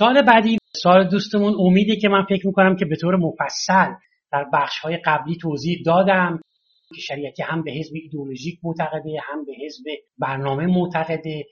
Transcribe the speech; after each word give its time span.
سال 0.00 0.22
بعدی 0.22 0.58
سال 0.82 1.08
دوستمون 1.08 1.54
امیده 1.58 1.96
که 1.96 2.08
من 2.08 2.24
فکر 2.28 2.46
می‌کنم 2.46 2.76
که 2.76 2.84
به 2.84 2.96
طور 2.96 3.16
مفصل 3.16 3.92
در 4.32 4.46
بخش 4.52 4.78
های 4.78 4.96
قبلی 4.96 5.36
توضیح 5.36 5.82
دادم 5.86 6.40
که 6.94 7.00
شریعتی 7.00 7.42
هم 7.42 7.62
به 7.62 7.72
حزب 7.72 7.92
ایدولوژیک 7.94 8.58
معتقده 8.62 9.10
هم 9.22 9.44
به 9.44 9.52
حزب 9.64 9.84
برنامه 10.18 10.66
معتقده. 10.66 11.44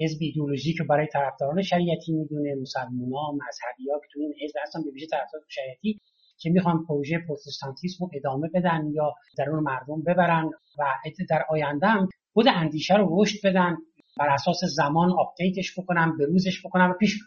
حزب 0.00 0.18
ایدولوژیک 0.20 0.76
که 0.76 0.84
برای 0.84 1.06
طرفداران 1.12 1.62
شریعتی 1.62 2.12
می‌دونه 2.12 2.54
مسلمونا 2.60 3.32
مذهبی 3.32 3.90
ها 3.90 4.00
که 4.00 4.06
تو 4.12 4.20
این 4.20 4.34
حزب 4.42 4.54
هستن 4.62 4.82
به 4.84 4.90
ویژه 4.90 5.06
طرفداران 5.06 5.46
شریعتی 5.48 6.00
که 6.38 6.50
می‌خوان 6.50 6.84
پروژه 6.88 7.18
پروتستانتیسم 7.28 8.04
رو 8.04 8.10
ادامه 8.14 8.48
بدن 8.54 8.90
یا 8.94 9.12
در 9.38 9.50
اون 9.50 9.62
مردم 9.62 10.02
ببرن 10.02 10.50
و 10.78 10.84
در 11.30 11.44
آینده 11.50 11.86
هم 11.86 12.08
خود 12.32 12.48
اندیشه 12.48 12.94
رو 12.94 13.22
رشد 13.22 13.38
بدن 13.44 13.76
بر 14.18 14.28
اساس 14.28 14.60
زمان 14.76 15.12
آپدیتش 15.18 15.78
بکنن 15.78 16.16
به 16.18 16.26
روزش 16.26 16.66
بکنن 16.66 16.90
و 16.90 16.94
پیش 17.00 17.18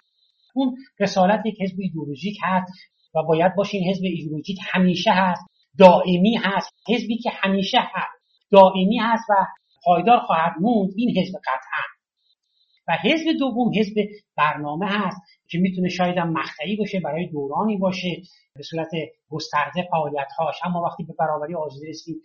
اون 0.58 0.76
رسالت 1.00 1.46
یک 1.46 1.62
حزب 1.62 1.76
ایدولوژیک 1.80 2.38
هست 2.44 2.74
و 3.16 3.24
باید 3.24 3.56
باشه 3.56 3.78
این 3.78 3.90
حزب 3.90 4.04
ایدولوژیک 4.04 4.58
همیشه 4.72 5.12
هست 5.12 5.48
دائمی 5.78 6.36
هست 6.36 6.74
حزبی 6.90 7.18
که 7.18 7.30
همیشه 7.34 7.78
هست 7.82 8.18
دائمی 8.52 8.98
هست 8.98 9.30
و 9.30 9.34
پایدار 9.84 10.20
خواهد 10.20 10.54
موند 10.60 10.90
این 10.96 11.18
حزب 11.18 11.34
قطعا. 11.40 11.84
و 12.88 12.98
حزب 13.04 13.26
دوم 13.40 13.72
حزب 13.80 13.96
برنامه 14.38 14.88
هست 14.90 15.22
که 15.50 15.58
می‌تونه 15.58 15.90
شاید 15.90 16.18
هم 16.18 16.34
مقطعی 16.34 16.76
باشه 16.76 17.00
برای 17.00 17.28
دورانی 17.28 17.78
باشه 17.78 18.22
به 18.56 18.64
صورت 18.64 18.90
گسترده 19.30 19.88
فعالیتهاش. 19.92 20.56
اما 20.64 20.82
وقتی 20.82 21.04
به 21.04 21.14
برابری 21.20 21.56
آزادی 21.56 21.88
رسید 21.88 22.24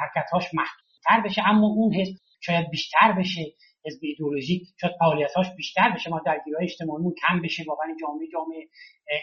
حرکتهاش 0.00 0.44
محدودتر 0.54 1.28
بشه 1.28 1.42
اما 1.48 1.66
اون 1.66 1.94
حزب 1.94 2.14
شاید 2.40 2.70
بیشتر 2.70 3.12
بشه. 3.18 3.44
حزب 3.86 3.98
ایدئولوژیک 4.02 4.62
شاید 4.80 4.92
فعالیتاش 4.98 5.46
بیشتر 5.56 5.92
بشه 5.94 6.10
ما 6.10 6.20
درگیری 6.26 6.56
اجتماعی 6.60 7.04
کم 7.28 7.42
بشه 7.42 7.64
واقعا 7.66 7.86
جامعه 8.00 8.28
جامعه 8.32 8.68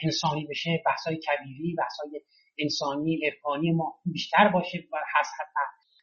انسانی 0.03 0.45
بشه 0.45 0.83
بحثای 0.85 1.17
کبیری 1.17 1.75
بحثای 1.77 2.21
انسانی 2.59 3.19
عرفانی 3.25 3.71
ما 3.71 3.93
بیشتر 4.05 4.47
باشه 4.47 4.79
و 4.93 4.97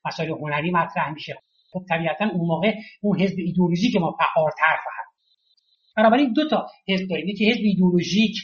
مسائل 0.08 0.30
هنری 0.30 0.70
مطرح 0.70 1.10
میشه. 1.12 1.42
خب 1.72 1.84
طبیعتا 1.88 2.24
اون 2.24 2.46
موقع 2.46 2.74
اون 3.02 3.20
حزب 3.20 3.38
ایدئولوژیک 3.38 3.96
ما 3.96 4.16
فعالتر 4.18 4.76
خواهد 4.82 5.08
بنابراین 5.96 6.32
دو 6.32 6.48
تا 6.48 6.66
حزب 6.88 7.08
داریم. 7.10 7.28
یکی 7.28 7.50
حزب 7.50 7.60
ایدئولوژیک 7.64 8.36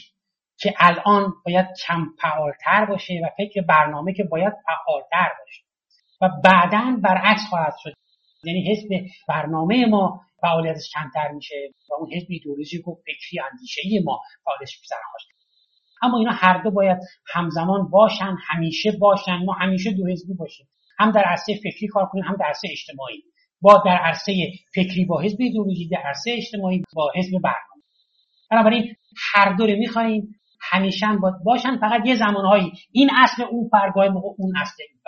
که 0.57 0.73
الان 0.77 1.33
باید 1.45 1.65
کم 1.87 2.05
فعالتر 2.21 2.85
باشه 2.85 3.13
و 3.23 3.29
فکر 3.37 3.61
برنامه 3.61 4.13
که 4.13 4.23
باید 4.23 4.53
فعالتر 4.65 5.31
باشه 5.39 5.63
و 6.21 6.29
بعدا 6.43 6.99
برعکس 7.03 7.41
خواهد 7.49 7.73
شد. 7.83 7.93
یعنی 8.45 8.71
حزب 8.71 8.89
برنامه 9.27 9.85
ما 9.85 10.21
فعالیتش 10.41 10.89
کمتر 10.93 11.31
میشه 11.31 11.55
و 11.89 11.93
اون 11.99 12.13
حزب 12.13 12.27
ایدئولوژیک 12.29 12.87
و 12.87 12.95
فکری 12.95 13.39
اندیشه 13.51 13.81
ما 14.05 14.19
فعالش 14.45 14.79
بیشتر 14.79 14.95
خواهد 15.11 15.35
اما 16.01 16.17
اینا 16.17 16.31
هر 16.33 16.63
دو 16.63 16.71
باید 16.71 16.97
همزمان 17.33 17.89
باشن 17.89 18.35
همیشه 18.47 18.91
باشن 18.91 19.45
ما 19.45 19.53
همیشه 19.53 19.91
دو 19.91 20.07
حزبی 20.07 20.33
باشیم. 20.33 20.67
هم 20.99 21.11
در 21.11 21.23
عرصه 21.23 21.53
فکری 21.63 21.87
کار 21.87 22.05
کنیم 22.05 22.23
هم 22.23 22.35
در 22.39 22.45
عرصه 22.45 22.67
اجتماعی. 22.71 23.23
با 23.61 23.83
در 23.85 23.97
عرصه 23.97 24.33
فکری 24.75 25.05
با 25.05 25.21
حزب 25.21 25.37
ایدئولوژی 25.39 25.87
در 25.87 25.97
عرصه 25.97 26.31
اجتماعی 26.31 26.83
با 26.93 27.11
حزب 27.15 27.31
برنامه. 27.31 27.83
بنابراین 28.51 28.95
هر 29.33 29.55
دو 29.55 29.67
رو 29.67 29.75
می‌خواهیم 29.75 30.35
همیشه 30.61 31.07
باشن. 31.45 31.77
فقط 31.77 32.05
یه 32.05 32.15
زمانهایی. 32.15 32.71
این 32.91 33.09
اصل 33.23 33.43
اون 33.43 33.69
موقع 33.95 34.27
اون 34.37 34.57
اصل 34.57 34.83
این 34.89 34.99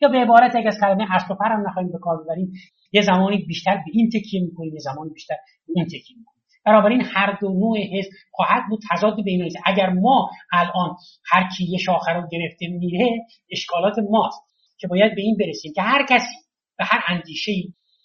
یا 0.00 0.08
به 0.08 0.18
عبارت 0.18 0.56
اگر 0.56 0.68
از 0.68 0.78
کلمه 0.80 1.14
اصل 1.14 1.34
و 1.34 1.36
فر 1.36 1.52
هم 1.52 1.68
نخواهیم 1.68 1.92
به 1.92 1.98
کار 1.98 2.24
ببریم 2.24 2.52
یه 2.92 3.02
زمانی 3.02 3.36
بیشتر 3.36 3.74
به 3.74 3.90
این 3.92 4.08
تکیه 4.08 4.40
می‌کنیم 4.42 4.74
یه 4.74 4.80
زمانی 4.80 5.10
بیشتر 5.10 5.34
به 5.66 5.72
اون 5.76 5.84
تکیه 5.84 6.16
می‌کنیم. 6.18 6.38
بنابراین 6.66 7.02
هر 7.04 7.38
دو 7.40 7.48
نوع 7.48 7.78
حزب 7.78 8.10
خواهد 8.30 8.62
بود 8.68 8.80
تضاد 8.90 9.24
بین 9.24 9.48
اگر 9.66 9.88
ما 9.90 10.30
الان 10.52 10.96
هر 11.26 11.48
کی 11.56 11.64
یه 11.64 11.78
شاخه 11.78 12.12
رو 12.12 12.28
گرفته 12.32 12.68
میره 12.68 13.26
اشکالات 13.50 13.98
ماست 14.10 14.40
که 14.78 14.86
باید 14.88 15.14
به 15.14 15.22
این 15.22 15.36
برسیم 15.36 15.72
که 15.74 15.82
هر 15.82 16.06
کسی 16.08 16.36
و 16.78 16.84
هر 16.86 17.00
اندیشه 17.08 17.52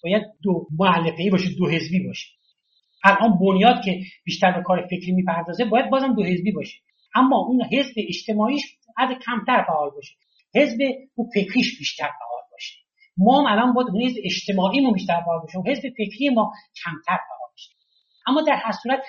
باید 0.03 0.23
دو 0.43 0.67
معلفه 0.79 1.29
باشه 1.31 1.49
دو 1.57 1.69
حزبی 1.69 2.07
باشه. 2.07 2.27
الان 3.03 3.39
بنیاد 3.39 3.83
که 3.85 3.99
بیشتر 4.25 4.51
به 4.51 4.63
کار 4.63 4.87
فکری 4.89 5.11
می‌پردازه 5.11 5.65
باید 5.65 5.89
بازم 5.89 6.15
دو 6.15 6.23
حزبی 6.23 6.51
باشه. 6.51 6.77
اما 7.15 7.37
اون 7.37 7.61
حزب 7.71 7.93
اجتماعیش 7.97 8.61
حد 8.97 9.09
کمتر 9.25 9.63
فعال 9.67 9.89
باشه. 9.89 10.15
حزب 10.55 10.77
او 11.15 11.29
فکریش 11.35 11.77
بیشتر 11.79 12.07
فعال 12.19 12.43
باشه. 12.51 12.75
ما 13.17 13.39
هم 13.39 13.45
الان 13.45 13.73
باید 13.73 13.87
اون 13.87 14.01
حزب 14.01 14.17
اجتماعیمون 14.23 14.93
بیشتر 14.93 15.21
فعال 15.25 15.39
باشه 15.39 15.59
و 15.59 15.63
حزب 15.67 15.81
فکری 15.97 16.29
ما 16.29 16.51
کمتر 16.83 17.17
فعال 17.27 17.49
باشه 17.51 17.71
اما 18.27 18.41
در 18.41 18.55
هر 18.55 18.71
صورت 18.71 19.03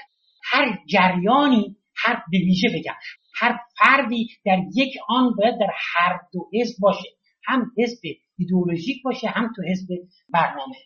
هر 0.44 0.78
جریانی 0.87 1.77
هر 1.97 2.22
به 2.31 2.38
ویژه 2.38 2.69
بگم 2.69 2.94
هر 3.34 3.60
فردی 3.78 4.28
در 4.44 4.59
یک 4.75 4.94
آن 5.09 5.34
باید 5.38 5.59
در 5.60 5.72
هر 5.94 6.21
دو 6.32 6.50
حزب 6.53 6.77
باشه. 6.81 7.09
هم 7.47 7.71
حزب 7.78 8.00
ایدئولوژیک 8.38 9.03
باشه 9.03 9.28
هم 9.28 9.53
تو 9.56 9.62
حزب 9.62 9.88
برنامه. 10.28 10.76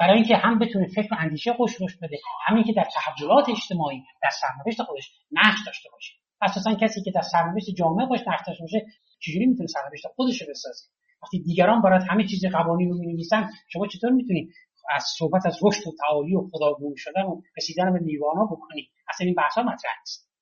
برای 0.00 0.14
اینکه 0.14 0.36
هم 0.36 0.58
بتونه 0.58 0.86
فکر 0.86 1.14
و 1.14 1.16
اندیشه 1.18 1.52
خوش 1.52 1.74
روش 1.74 1.96
بده 1.96 2.18
همین 2.46 2.64
که 2.64 2.72
در 2.72 2.86
تحولات 2.94 3.48
اجتماعی 3.48 4.02
در 4.22 4.30
سرنوشت 4.40 4.82
خودش 4.82 5.10
نقش 5.32 5.58
داشته 5.66 5.88
باشه. 5.92 6.12
اساسا 6.42 6.74
کسی 6.74 7.02
که 7.02 7.10
در 7.10 7.22
سرنوشت 7.22 7.70
جامعه 7.78 8.06
باش 8.06 8.20
نقش 8.26 8.40
داشته 8.46 8.62
باشه 8.62 8.86
چجوری 9.24 9.46
می‌تونه 9.46 9.66
سرنوشت 9.66 10.06
خودش 10.16 10.42
رو 10.42 10.46
بسازه 10.50 10.84
وقتی 11.22 11.42
دیگران 11.42 11.82
برات 11.82 12.02
همه 12.10 12.26
چیز 12.26 12.44
قوانین 12.44 12.90
رو 12.90 12.98
می‌نویسن 12.98 13.50
شما 13.68 13.86
چطور 13.86 14.10
می‌تونی 14.10 14.48
از 14.90 15.04
صحبت 15.18 15.46
از 15.46 15.56
رشد 15.62 15.86
و 15.88 15.92
تعالی 16.00 16.36
و 16.36 16.48
خداگونه 16.52 16.94
شدن 16.96 17.22
و 17.22 17.40
رسیدن 17.56 17.92
به 17.92 17.98
نیوانا 17.98 18.44
بکنی؟ 18.44 18.88
اصلا 19.08 19.26
این 19.26 19.34
بحث 19.34 19.58
مطرح 19.58 19.92
نیست. 20.00 20.33